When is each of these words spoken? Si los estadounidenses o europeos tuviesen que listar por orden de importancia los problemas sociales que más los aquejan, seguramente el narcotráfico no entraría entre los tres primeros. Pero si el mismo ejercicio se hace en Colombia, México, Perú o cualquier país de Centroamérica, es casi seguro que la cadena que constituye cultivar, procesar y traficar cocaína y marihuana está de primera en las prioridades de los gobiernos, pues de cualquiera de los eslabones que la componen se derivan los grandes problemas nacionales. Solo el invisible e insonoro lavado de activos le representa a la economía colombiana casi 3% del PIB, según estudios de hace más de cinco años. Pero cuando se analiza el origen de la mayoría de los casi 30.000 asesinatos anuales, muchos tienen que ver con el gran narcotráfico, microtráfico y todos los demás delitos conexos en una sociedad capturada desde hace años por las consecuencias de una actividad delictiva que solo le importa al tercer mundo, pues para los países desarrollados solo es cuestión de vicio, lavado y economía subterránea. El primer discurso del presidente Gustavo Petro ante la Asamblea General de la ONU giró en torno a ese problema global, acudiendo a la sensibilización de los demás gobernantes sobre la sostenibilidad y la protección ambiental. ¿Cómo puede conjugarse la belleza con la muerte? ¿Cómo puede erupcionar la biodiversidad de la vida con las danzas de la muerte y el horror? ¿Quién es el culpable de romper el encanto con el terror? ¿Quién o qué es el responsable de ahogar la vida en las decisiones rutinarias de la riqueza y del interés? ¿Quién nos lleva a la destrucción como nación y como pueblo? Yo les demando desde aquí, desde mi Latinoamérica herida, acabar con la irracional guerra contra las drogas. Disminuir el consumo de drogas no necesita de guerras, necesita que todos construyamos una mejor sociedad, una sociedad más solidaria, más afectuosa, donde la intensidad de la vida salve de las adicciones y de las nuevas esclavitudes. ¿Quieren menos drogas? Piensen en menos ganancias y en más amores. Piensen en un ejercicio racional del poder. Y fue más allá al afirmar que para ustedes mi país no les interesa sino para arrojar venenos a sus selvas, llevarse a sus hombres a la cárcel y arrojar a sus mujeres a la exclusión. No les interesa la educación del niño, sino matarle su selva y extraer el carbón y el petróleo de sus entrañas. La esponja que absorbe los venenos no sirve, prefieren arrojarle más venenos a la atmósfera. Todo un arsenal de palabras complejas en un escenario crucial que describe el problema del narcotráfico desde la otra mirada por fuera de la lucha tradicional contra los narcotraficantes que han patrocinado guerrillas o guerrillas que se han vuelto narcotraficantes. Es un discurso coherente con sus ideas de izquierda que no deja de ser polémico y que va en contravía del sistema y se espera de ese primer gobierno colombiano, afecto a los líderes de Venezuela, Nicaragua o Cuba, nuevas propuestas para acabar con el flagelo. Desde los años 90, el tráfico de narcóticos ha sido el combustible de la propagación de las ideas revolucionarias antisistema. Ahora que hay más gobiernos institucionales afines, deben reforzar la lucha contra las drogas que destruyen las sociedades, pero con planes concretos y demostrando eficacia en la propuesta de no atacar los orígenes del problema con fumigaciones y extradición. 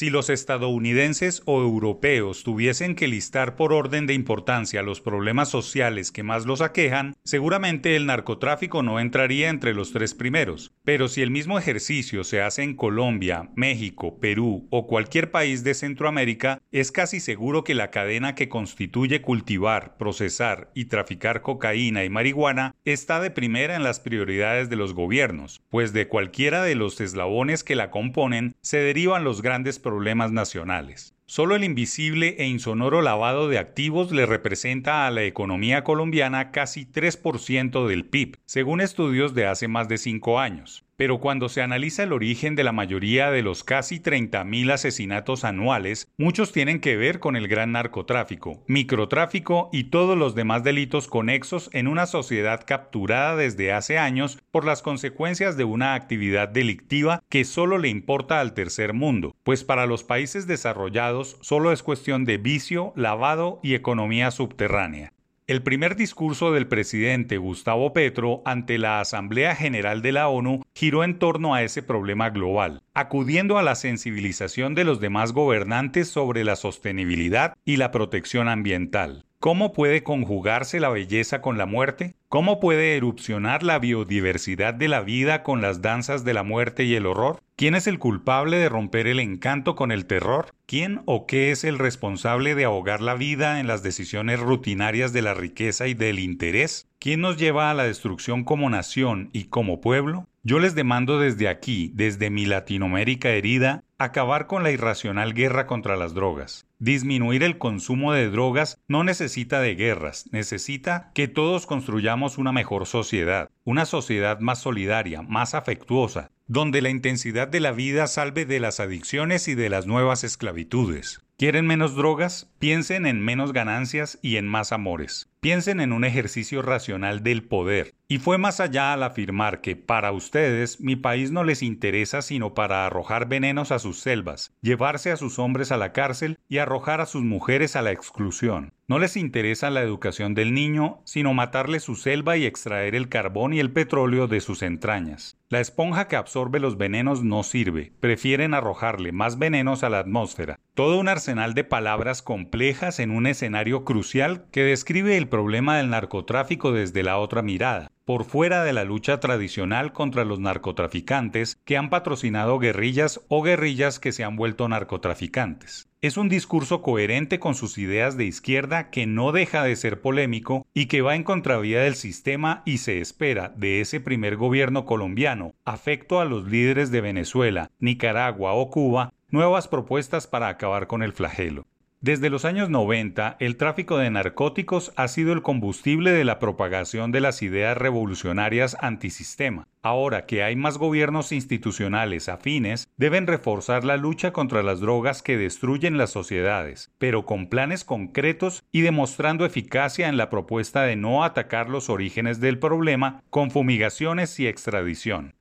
Si 0.00 0.08
los 0.08 0.30
estadounidenses 0.30 1.42
o 1.44 1.60
europeos 1.60 2.42
tuviesen 2.42 2.94
que 2.94 3.06
listar 3.06 3.54
por 3.54 3.74
orden 3.74 4.06
de 4.06 4.14
importancia 4.14 4.80
los 4.80 5.02
problemas 5.02 5.50
sociales 5.50 6.10
que 6.10 6.22
más 6.22 6.46
los 6.46 6.62
aquejan, 6.62 7.16
seguramente 7.22 7.96
el 7.96 8.06
narcotráfico 8.06 8.82
no 8.82 8.98
entraría 8.98 9.50
entre 9.50 9.74
los 9.74 9.92
tres 9.92 10.14
primeros. 10.14 10.72
Pero 10.84 11.08
si 11.08 11.20
el 11.20 11.30
mismo 11.30 11.58
ejercicio 11.58 12.24
se 12.24 12.40
hace 12.40 12.62
en 12.62 12.76
Colombia, 12.76 13.50
México, 13.56 14.18
Perú 14.18 14.66
o 14.70 14.86
cualquier 14.86 15.30
país 15.30 15.64
de 15.64 15.74
Centroamérica, 15.74 16.62
es 16.72 16.92
casi 16.92 17.20
seguro 17.20 17.62
que 17.62 17.74
la 17.74 17.90
cadena 17.90 18.34
que 18.34 18.48
constituye 18.48 19.20
cultivar, 19.20 19.98
procesar 19.98 20.70
y 20.74 20.86
traficar 20.86 21.42
cocaína 21.42 22.04
y 22.04 22.08
marihuana 22.08 22.74
está 22.86 23.20
de 23.20 23.30
primera 23.30 23.76
en 23.76 23.82
las 23.82 24.00
prioridades 24.00 24.70
de 24.70 24.76
los 24.76 24.94
gobiernos, 24.94 25.60
pues 25.68 25.92
de 25.92 26.08
cualquiera 26.08 26.62
de 26.62 26.74
los 26.74 26.98
eslabones 27.02 27.64
que 27.64 27.76
la 27.76 27.90
componen 27.90 28.54
se 28.62 28.78
derivan 28.78 29.24
los 29.24 29.42
grandes 29.42 29.78
problemas 29.78 29.89
nacionales. 30.32 31.14
Solo 31.30 31.54
el 31.54 31.62
invisible 31.62 32.34
e 32.38 32.46
insonoro 32.48 33.02
lavado 33.02 33.48
de 33.48 33.58
activos 33.58 34.10
le 34.10 34.26
representa 34.26 35.06
a 35.06 35.12
la 35.12 35.22
economía 35.22 35.84
colombiana 35.84 36.50
casi 36.50 36.86
3% 36.86 37.86
del 37.86 38.04
PIB, 38.04 38.38
según 38.46 38.80
estudios 38.80 39.32
de 39.32 39.46
hace 39.46 39.68
más 39.68 39.86
de 39.86 39.98
cinco 39.98 40.40
años. 40.40 40.84
Pero 41.00 41.18
cuando 41.18 41.48
se 41.48 41.62
analiza 41.62 42.02
el 42.02 42.12
origen 42.12 42.56
de 42.56 42.62
la 42.62 42.72
mayoría 42.72 43.30
de 43.30 43.40
los 43.40 43.64
casi 43.64 44.00
30.000 44.00 44.70
asesinatos 44.70 45.44
anuales, 45.44 46.06
muchos 46.18 46.52
tienen 46.52 46.78
que 46.78 46.98
ver 46.98 47.20
con 47.20 47.36
el 47.36 47.48
gran 47.48 47.72
narcotráfico, 47.72 48.62
microtráfico 48.66 49.70
y 49.72 49.84
todos 49.84 50.18
los 50.18 50.34
demás 50.34 50.62
delitos 50.62 51.08
conexos 51.08 51.70
en 51.72 51.88
una 51.88 52.04
sociedad 52.04 52.64
capturada 52.66 53.34
desde 53.34 53.72
hace 53.72 53.96
años 53.96 54.42
por 54.50 54.66
las 54.66 54.82
consecuencias 54.82 55.56
de 55.56 55.64
una 55.64 55.94
actividad 55.94 56.50
delictiva 56.50 57.22
que 57.30 57.46
solo 57.46 57.78
le 57.78 57.88
importa 57.88 58.40
al 58.40 58.52
tercer 58.52 58.92
mundo, 58.92 59.34
pues 59.42 59.64
para 59.64 59.86
los 59.86 60.04
países 60.04 60.46
desarrollados 60.46 61.19
solo 61.24 61.72
es 61.72 61.82
cuestión 61.82 62.24
de 62.24 62.38
vicio, 62.38 62.92
lavado 62.96 63.60
y 63.62 63.74
economía 63.74 64.30
subterránea. 64.30 65.12
El 65.50 65.64
primer 65.64 65.96
discurso 65.96 66.52
del 66.52 66.68
presidente 66.68 67.36
Gustavo 67.36 67.92
Petro 67.92 68.40
ante 68.44 68.78
la 68.78 69.00
Asamblea 69.00 69.56
General 69.56 70.00
de 70.00 70.12
la 70.12 70.28
ONU 70.28 70.62
giró 70.76 71.02
en 71.02 71.18
torno 71.18 71.54
a 71.54 71.64
ese 71.64 71.82
problema 71.82 72.30
global, 72.30 72.82
acudiendo 72.94 73.58
a 73.58 73.62
la 73.64 73.74
sensibilización 73.74 74.76
de 74.76 74.84
los 74.84 75.00
demás 75.00 75.32
gobernantes 75.32 76.08
sobre 76.08 76.44
la 76.44 76.54
sostenibilidad 76.54 77.54
y 77.64 77.78
la 77.78 77.90
protección 77.90 78.46
ambiental. 78.46 79.24
¿Cómo 79.40 79.72
puede 79.72 80.02
conjugarse 80.02 80.80
la 80.80 80.90
belleza 80.90 81.40
con 81.40 81.56
la 81.56 81.64
muerte? 81.64 82.14
¿Cómo 82.28 82.60
puede 82.60 82.98
erupcionar 82.98 83.62
la 83.62 83.78
biodiversidad 83.78 84.74
de 84.74 84.86
la 84.86 85.00
vida 85.00 85.42
con 85.42 85.62
las 85.62 85.80
danzas 85.80 86.24
de 86.24 86.34
la 86.34 86.42
muerte 86.42 86.84
y 86.84 86.94
el 86.94 87.06
horror? 87.06 87.40
¿Quién 87.56 87.74
es 87.74 87.86
el 87.86 87.98
culpable 87.98 88.58
de 88.58 88.68
romper 88.68 89.06
el 89.06 89.18
encanto 89.18 89.76
con 89.76 89.92
el 89.92 90.04
terror? 90.04 90.52
¿Quién 90.66 91.00
o 91.06 91.26
qué 91.26 91.52
es 91.52 91.64
el 91.64 91.78
responsable 91.78 92.54
de 92.54 92.66
ahogar 92.66 93.00
la 93.00 93.14
vida 93.14 93.60
en 93.60 93.66
las 93.66 93.82
decisiones 93.82 94.40
rutinarias 94.40 95.14
de 95.14 95.22
la 95.22 95.32
riqueza 95.32 95.86
y 95.86 95.94
del 95.94 96.18
interés? 96.18 96.86
¿Quién 96.98 97.22
nos 97.22 97.38
lleva 97.38 97.70
a 97.70 97.74
la 97.74 97.84
destrucción 97.84 98.44
como 98.44 98.68
nación 98.68 99.30
y 99.32 99.44
como 99.44 99.80
pueblo? 99.80 100.26
Yo 100.42 100.58
les 100.58 100.74
demando 100.74 101.18
desde 101.18 101.48
aquí, 101.48 101.92
desde 101.94 102.30
mi 102.30 102.46
Latinoamérica 102.46 103.28
herida, 103.28 103.84
acabar 103.98 104.46
con 104.46 104.62
la 104.62 104.70
irracional 104.70 105.34
guerra 105.34 105.66
contra 105.66 105.96
las 105.96 106.14
drogas. 106.14 106.66
Disminuir 106.78 107.42
el 107.42 107.58
consumo 107.58 108.14
de 108.14 108.30
drogas 108.30 108.80
no 108.88 109.04
necesita 109.04 109.60
de 109.60 109.74
guerras, 109.74 110.30
necesita 110.32 111.10
que 111.12 111.28
todos 111.28 111.66
construyamos 111.66 112.38
una 112.38 112.52
mejor 112.52 112.86
sociedad, 112.86 113.50
una 113.64 113.84
sociedad 113.84 114.40
más 114.40 114.62
solidaria, 114.62 115.20
más 115.20 115.52
afectuosa, 115.52 116.30
donde 116.46 116.80
la 116.80 116.88
intensidad 116.88 117.46
de 117.46 117.60
la 117.60 117.72
vida 117.72 118.06
salve 118.06 118.46
de 118.46 118.60
las 118.60 118.80
adicciones 118.80 119.46
y 119.46 119.54
de 119.54 119.68
las 119.68 119.86
nuevas 119.86 120.24
esclavitudes. 120.24 121.20
¿Quieren 121.40 121.66
menos 121.66 121.96
drogas? 121.96 122.52
Piensen 122.58 123.06
en 123.06 123.22
menos 123.22 123.54
ganancias 123.54 124.18
y 124.20 124.36
en 124.36 124.46
más 124.46 124.72
amores. 124.72 125.30
Piensen 125.40 125.80
en 125.80 125.94
un 125.94 126.04
ejercicio 126.04 126.60
racional 126.60 127.22
del 127.22 127.44
poder. 127.44 127.94
Y 128.08 128.18
fue 128.18 128.36
más 128.36 128.60
allá 128.60 128.92
al 128.92 129.02
afirmar 129.02 129.62
que 129.62 129.74
para 129.74 130.12
ustedes 130.12 130.82
mi 130.82 130.96
país 130.96 131.30
no 131.30 131.42
les 131.42 131.62
interesa 131.62 132.20
sino 132.20 132.52
para 132.52 132.84
arrojar 132.84 133.26
venenos 133.26 133.72
a 133.72 133.78
sus 133.78 134.00
selvas, 134.00 134.52
llevarse 134.60 135.12
a 135.12 135.16
sus 135.16 135.38
hombres 135.38 135.72
a 135.72 135.78
la 135.78 135.94
cárcel 135.94 136.38
y 136.46 136.58
arrojar 136.58 137.00
a 137.00 137.06
sus 137.06 137.22
mujeres 137.22 137.74
a 137.74 137.80
la 137.80 137.92
exclusión. 137.92 138.74
No 138.90 138.98
les 138.98 139.16
interesa 139.16 139.70
la 139.70 139.82
educación 139.82 140.34
del 140.34 140.52
niño, 140.52 141.00
sino 141.04 141.32
matarle 141.32 141.78
su 141.78 141.94
selva 141.94 142.36
y 142.36 142.44
extraer 142.44 142.96
el 142.96 143.08
carbón 143.08 143.52
y 143.52 143.60
el 143.60 143.70
petróleo 143.70 144.26
de 144.26 144.40
sus 144.40 144.62
entrañas. 144.62 145.38
La 145.48 145.60
esponja 145.60 146.08
que 146.08 146.16
absorbe 146.16 146.58
los 146.58 146.76
venenos 146.76 147.22
no 147.22 147.44
sirve, 147.44 147.92
prefieren 148.00 148.52
arrojarle 148.52 149.12
más 149.12 149.38
venenos 149.38 149.84
a 149.84 149.90
la 149.90 150.00
atmósfera. 150.00 150.58
Todo 150.74 150.98
un 150.98 151.06
arsenal 151.06 151.54
de 151.54 151.62
palabras 151.62 152.20
complejas 152.20 152.98
en 152.98 153.12
un 153.12 153.28
escenario 153.28 153.84
crucial 153.84 154.46
que 154.50 154.64
describe 154.64 155.16
el 155.16 155.28
problema 155.28 155.76
del 155.76 155.90
narcotráfico 155.90 156.72
desde 156.72 157.04
la 157.04 157.18
otra 157.18 157.42
mirada 157.42 157.92
por 158.04 158.24
fuera 158.24 158.64
de 158.64 158.72
la 158.72 158.82
lucha 158.82 159.20
tradicional 159.20 159.92
contra 159.92 160.24
los 160.24 160.40
narcotraficantes 160.40 161.60
que 161.64 161.76
han 161.76 161.90
patrocinado 161.90 162.58
guerrillas 162.58 163.20
o 163.28 163.40
guerrillas 163.40 164.00
que 164.00 164.10
se 164.10 164.24
han 164.24 164.34
vuelto 164.34 164.68
narcotraficantes. 164.68 165.89
Es 166.02 166.16
un 166.16 166.30
discurso 166.30 166.80
coherente 166.80 167.38
con 167.38 167.54
sus 167.54 167.76
ideas 167.76 168.16
de 168.16 168.24
izquierda 168.24 168.88
que 168.88 169.06
no 169.06 169.32
deja 169.32 169.62
de 169.62 169.76
ser 169.76 170.00
polémico 170.00 170.66
y 170.72 170.86
que 170.86 171.02
va 171.02 171.14
en 171.14 171.24
contravía 171.24 171.82
del 171.82 171.94
sistema 171.94 172.62
y 172.64 172.78
se 172.78 173.02
espera 173.02 173.50
de 173.54 173.82
ese 173.82 174.00
primer 174.00 174.36
gobierno 174.36 174.86
colombiano, 174.86 175.52
afecto 175.66 176.18
a 176.18 176.24
los 176.24 176.50
líderes 176.50 176.90
de 176.90 177.02
Venezuela, 177.02 177.70
Nicaragua 177.80 178.54
o 178.54 178.70
Cuba, 178.70 179.12
nuevas 179.28 179.68
propuestas 179.68 180.26
para 180.26 180.48
acabar 180.48 180.86
con 180.86 181.02
el 181.02 181.12
flagelo. 181.12 181.66
Desde 182.02 182.30
los 182.30 182.46
años 182.46 182.70
90, 182.70 183.36
el 183.40 183.58
tráfico 183.58 183.98
de 183.98 184.08
narcóticos 184.08 184.90
ha 184.96 185.06
sido 185.06 185.34
el 185.34 185.42
combustible 185.42 186.12
de 186.12 186.24
la 186.24 186.38
propagación 186.38 187.12
de 187.12 187.20
las 187.20 187.42
ideas 187.42 187.76
revolucionarias 187.76 188.74
antisistema. 188.80 189.68
Ahora 189.82 190.24
que 190.24 190.42
hay 190.42 190.56
más 190.56 190.78
gobiernos 190.78 191.30
institucionales 191.30 192.30
afines, 192.30 192.88
deben 192.96 193.26
reforzar 193.26 193.84
la 193.84 193.98
lucha 193.98 194.32
contra 194.32 194.62
las 194.62 194.80
drogas 194.80 195.20
que 195.20 195.36
destruyen 195.36 195.98
las 195.98 196.08
sociedades, 196.08 196.90
pero 196.96 197.26
con 197.26 197.48
planes 197.48 197.84
concretos 197.84 198.64
y 198.72 198.80
demostrando 198.80 199.44
eficacia 199.44 200.08
en 200.08 200.16
la 200.16 200.30
propuesta 200.30 200.84
de 200.84 200.96
no 200.96 201.22
atacar 201.22 201.68
los 201.68 201.90
orígenes 201.90 202.40
del 202.40 202.58
problema 202.58 203.22
con 203.28 203.50
fumigaciones 203.50 204.40
y 204.40 204.46
extradición. 204.46 205.34